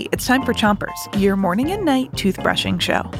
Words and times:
Hey, 0.00 0.08
it's 0.12 0.26
time 0.26 0.46
for 0.46 0.54
Chompers, 0.54 1.20
your 1.20 1.36
morning 1.36 1.72
and 1.72 1.84
night 1.84 2.10
toothbrushing 2.12 2.80
show. 2.80 3.10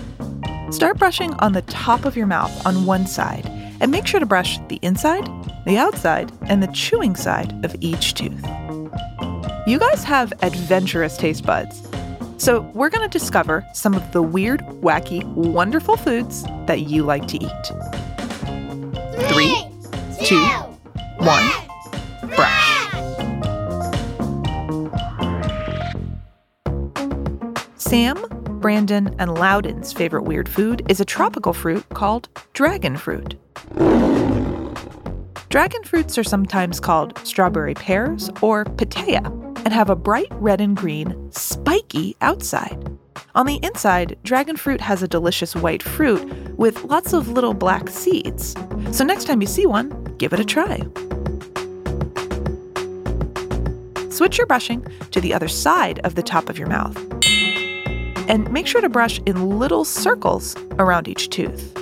Start 0.72 0.98
brushing 0.98 1.34
on 1.34 1.52
the 1.52 1.60
top 1.60 2.06
of 2.06 2.16
your 2.16 2.26
mouth 2.26 2.66
on 2.66 2.86
one 2.86 3.06
side, 3.06 3.44
and 3.80 3.90
make 3.90 4.06
sure 4.06 4.18
to 4.18 4.24
brush 4.24 4.58
the 4.68 4.78
inside, 4.80 5.28
the 5.66 5.76
outside, 5.76 6.32
and 6.48 6.62
the 6.62 6.68
chewing 6.68 7.16
side 7.16 7.62
of 7.66 7.76
each 7.80 8.14
tooth. 8.14 8.42
You 9.66 9.78
guys 9.78 10.04
have 10.04 10.32
adventurous 10.40 11.18
taste 11.18 11.44
buds. 11.44 11.86
So, 12.38 12.62
we're 12.72 12.88
going 12.88 13.06
to 13.06 13.18
discover 13.18 13.62
some 13.74 13.92
of 13.92 14.12
the 14.12 14.22
weird, 14.22 14.60
wacky, 14.80 15.22
wonderful 15.34 15.98
foods 15.98 16.44
that 16.64 16.88
you 16.88 17.02
like 17.02 17.28
to 17.28 17.36
eat. 17.36 17.66
Three, 19.28 19.54
two, 20.24 20.42
one, 21.18 21.69
Sam, 27.80 28.22
Brandon, 28.60 29.14
and 29.18 29.34
Loudon's 29.38 29.90
favorite 29.90 30.24
weird 30.24 30.50
food 30.50 30.82
is 30.90 31.00
a 31.00 31.04
tropical 31.04 31.54
fruit 31.54 31.88
called 31.88 32.28
dragon 32.52 32.94
fruit. 32.98 33.36
Dragon 35.48 35.82
fruits 35.84 36.18
are 36.18 36.22
sometimes 36.22 36.78
called 36.78 37.18
strawberry 37.24 37.72
pears 37.72 38.28
or 38.42 38.66
pitaya 38.66 39.24
and 39.64 39.72
have 39.72 39.88
a 39.88 39.96
bright 39.96 40.28
red 40.32 40.60
and 40.60 40.76
green, 40.76 41.32
spiky 41.32 42.16
outside. 42.20 42.86
On 43.34 43.46
the 43.46 43.58
inside, 43.62 44.18
dragon 44.24 44.58
fruit 44.58 44.82
has 44.82 45.02
a 45.02 45.08
delicious 45.08 45.56
white 45.56 45.82
fruit 45.82 46.22
with 46.58 46.84
lots 46.84 47.14
of 47.14 47.28
little 47.28 47.54
black 47.54 47.88
seeds. 47.88 48.54
So 48.92 49.04
next 49.04 49.24
time 49.24 49.40
you 49.40 49.46
see 49.46 49.64
one, 49.64 49.88
give 50.18 50.34
it 50.34 50.40
a 50.40 50.44
try. 50.44 50.82
Switch 54.10 54.36
your 54.36 54.46
brushing 54.46 54.86
to 55.12 55.20
the 55.22 55.32
other 55.32 55.48
side 55.48 55.98
of 56.00 56.14
the 56.14 56.22
top 56.22 56.50
of 56.50 56.58
your 56.58 56.68
mouth 56.68 57.19
and 58.30 58.50
make 58.52 58.64
sure 58.64 58.80
to 58.80 58.88
brush 58.88 59.18
in 59.26 59.58
little 59.58 59.84
circles 59.84 60.54
around 60.78 61.08
each 61.08 61.30
tooth. 61.30 61.76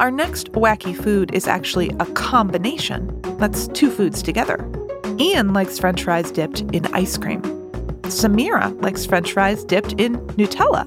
Our 0.00 0.10
next 0.10 0.50
wacky 0.52 0.96
food 0.96 1.32
is 1.32 1.46
actually 1.46 1.90
a 2.00 2.06
combination. 2.06 3.20
That's 3.38 3.68
two 3.68 3.90
foods 3.90 4.20
together. 4.20 4.68
Ian 5.20 5.52
likes 5.52 5.78
french 5.78 6.02
fries 6.02 6.32
dipped 6.32 6.62
in 6.72 6.86
ice 6.86 7.16
cream. 7.16 7.40
Samira 8.02 8.82
likes 8.82 9.06
french 9.06 9.32
fries 9.32 9.64
dipped 9.64 9.92
in 9.92 10.16
Nutella. 10.36 10.86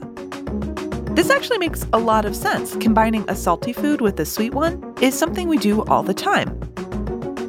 This 1.15 1.29
actually 1.29 1.59
makes 1.59 1.85
a 1.93 1.97
lot 1.97 2.25
of 2.25 2.35
sense. 2.35 2.75
Combining 2.75 3.23
a 3.29 3.35
salty 3.37 3.71
food 3.71 4.01
with 4.01 4.19
a 4.19 4.25
sweet 4.25 4.53
one 4.53 4.93
is 5.01 5.17
something 5.17 5.47
we 5.47 5.57
do 5.57 5.83
all 5.83 6.03
the 6.03 6.13
time. 6.13 6.59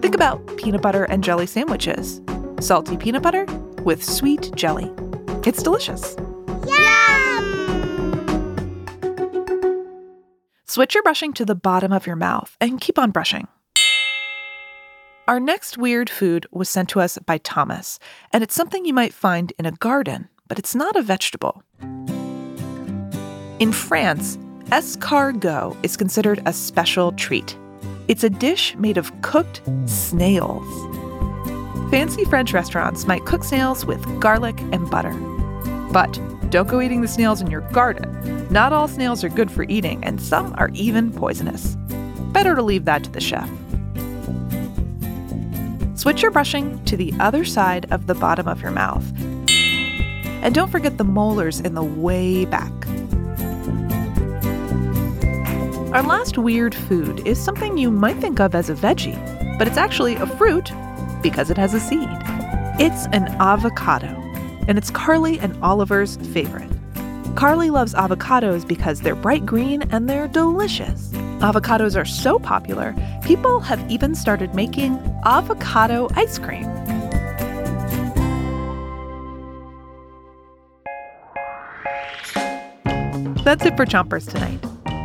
Think 0.01 0.15
about 0.15 0.57
peanut 0.57 0.83
butter 0.83 1.05
and 1.05 1.25
jelly 1.25 1.47
sandwiches. 1.47 2.21
Salty 2.61 2.97
peanut 2.97 3.23
butter 3.23 3.45
with 3.85 4.05
sweet 4.05 4.53
jelly. 4.55 4.93
It's 5.45 5.63
delicious. 5.63 6.15
Yum! 6.69 7.43
Switch 10.67 10.95
your 10.95 11.03
brushing 11.03 11.33
to 11.33 11.45
the 11.45 11.57
bottom 11.57 11.93
of 11.93 12.07
your 12.07 12.15
mouth 12.15 12.57
and 12.61 12.81
keep 12.81 12.97
on 12.97 13.11
brushing. 13.11 13.49
Our 15.27 15.41
next 15.41 15.77
weird 15.77 16.09
food 16.09 16.47
was 16.53 16.69
sent 16.69 16.89
to 16.91 17.01
us 17.01 17.19
by 17.27 17.39
Thomas, 17.39 17.99
and 18.33 18.45
it's 18.45 18.55
something 18.55 18.85
you 18.85 18.95
might 18.95 19.13
find 19.13 19.53
in 19.59 19.67
a 19.67 19.73
garden, 19.73 20.29
but 20.47 20.61
it's 20.61 20.77
not 20.77 20.95
a 20.95 21.03
vegetable. 21.03 21.63
In 23.59 23.73
France, 23.73 24.37
escargot 24.67 25.77
is 25.83 25.97
considered 25.97 26.41
a 26.47 26.53
special 26.53 27.11
treat. 27.13 27.59
It's 28.07 28.25
a 28.25 28.31
dish 28.31 28.77
made 28.77 28.97
of 28.97 29.13
cooked 29.23 29.61
snails. 29.87 30.67
Fancy 31.93 32.25
French 32.25 32.55
restaurants 32.55 33.07
might 33.07 33.27
cook 33.27 33.45
snails 33.45 33.85
with 33.85 34.03
garlic 34.19 34.59
and 34.73 34.89
butter. 34.89 35.13
But 35.93 36.19
don't 36.49 36.67
go 36.67 36.81
eating 36.81 37.03
the 37.03 37.07
snails 37.07 37.43
in 37.43 37.51
your 37.51 37.61
garden. 37.71 38.49
Not 38.49 38.73
all 38.73 38.89
snails 38.89 39.23
are 39.23 39.29
good 39.29 39.51
for 39.51 39.65
eating, 39.65 40.03
and 40.03 40.19
some 40.19 40.55
are 40.57 40.71
even 40.73 41.13
poisonous. 41.13 41.77
Better 42.33 42.55
to 42.55 42.63
leave 42.63 42.87
that 42.87 43.05
to 43.05 43.11
the 43.11 43.21
chef. 43.21 43.47
Switch 45.95 46.23
your 46.23 46.31
brushing 46.31 46.83
to 46.87 46.97
the 46.97 47.13
other 47.21 47.45
side 47.45 47.87
of 47.93 48.07
the 48.07 48.15
bottom 48.15 48.49
of 48.49 48.63
your 48.63 48.71
mouth. 48.71 49.05
And 50.43 50.55
don't 50.55 50.71
forget 50.71 50.97
the 50.97 51.05
molars 51.05 51.61
in 51.61 51.75
the 51.75 51.85
way 51.85 52.47
back. 52.47 52.73
Our 55.93 56.03
last 56.03 56.39
weird 56.39 56.75
food 56.75 57.27
is 57.27 57.39
something 57.39 57.77
you 57.77 57.91
might 57.91 58.17
think 58.17 58.41
of 58.41 58.55
as 58.55 58.71
a 58.71 58.75
veggie, 58.75 59.59
but 59.59 59.69
it's 59.69 59.77
actually 59.77 60.15
a 60.15 60.27
fruit 60.27 60.73
because 61.23 61.51
it 61.51 61.57
has 61.59 61.75
a 61.75 61.81
seed. 61.81 62.09
It's 62.79 63.07
an 63.07 63.29
avocado, 63.41 64.09
and 64.69 64.77
it's 64.77 64.91
Carly 64.91 65.39
and 65.39 65.57
Oliver's 65.63 66.17
favorite. 66.33 66.71
Carly 67.37 67.71
loves 67.71 67.95
avocados 67.95 68.67
because 68.67 69.01
they're 69.01 69.15
bright 69.15 69.47
green 69.47 69.83
and 69.91 70.09
they're 70.09 70.29
delicious. 70.29 71.11
Avocados 71.41 72.01
are 72.01 72.05
so 72.05 72.39
popular, 72.39 72.95
people 73.25 73.61
have 73.61 73.91
even 73.91 74.15
started 74.15 74.55
making 74.55 74.99
avocado 75.25 76.09
ice 76.15 76.39
cream. 76.39 76.69
That's 83.45 83.65
it 83.65 83.77
for 83.77 83.85
Chompers 83.85 84.31
tonight. 84.31 84.61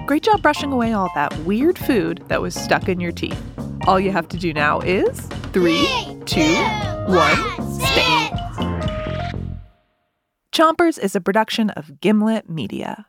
Great 0.05 0.22
job 0.22 0.44
brushing 0.44 0.72
away 0.72 0.94
all 0.94 1.09
that 1.16 1.35
weird 1.39 1.78
food 1.79 2.23
that 2.28 2.39
was 2.39 2.53
stuck 2.53 2.88
in 2.88 2.99
your 2.99 3.11
teeth. 3.11 3.41
All 3.88 3.99
you 3.99 4.11
have 4.11 4.28
to 4.28 4.38
do 4.38 4.53
now 4.53 4.79
is 4.81 5.22
three, 5.53 5.88
two, 6.28 6.42
one, 7.08 7.38
spit. 7.80 8.34
Chompers 10.52 11.00
is 11.00 11.16
a 11.16 11.22
production 11.22 11.70
of 11.72 12.02
Gimlet 12.02 12.50
Media. 12.50 13.06